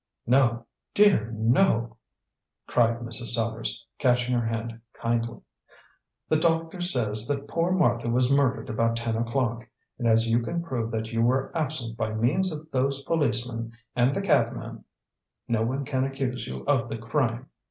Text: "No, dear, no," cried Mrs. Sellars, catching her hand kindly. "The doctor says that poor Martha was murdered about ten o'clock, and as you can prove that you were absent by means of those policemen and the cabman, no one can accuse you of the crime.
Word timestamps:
"No, 0.25 0.65
dear, 0.95 1.29
no," 1.31 1.97
cried 2.65 3.01
Mrs. 3.01 3.35
Sellars, 3.35 3.85
catching 3.99 4.33
her 4.33 4.47
hand 4.47 4.81
kindly. 4.99 5.41
"The 6.27 6.37
doctor 6.37 6.81
says 6.81 7.27
that 7.27 7.47
poor 7.47 7.71
Martha 7.71 8.09
was 8.09 8.31
murdered 8.31 8.67
about 8.67 8.95
ten 8.97 9.15
o'clock, 9.15 9.67
and 9.99 10.07
as 10.07 10.27
you 10.27 10.39
can 10.41 10.63
prove 10.63 10.89
that 10.89 11.13
you 11.13 11.21
were 11.21 11.55
absent 11.55 11.97
by 11.97 12.15
means 12.15 12.51
of 12.51 12.71
those 12.71 13.03
policemen 13.03 13.73
and 13.95 14.15
the 14.15 14.23
cabman, 14.23 14.85
no 15.47 15.61
one 15.61 15.85
can 15.85 16.03
accuse 16.03 16.47
you 16.47 16.65
of 16.65 16.89
the 16.89 16.97
crime. 16.97 17.49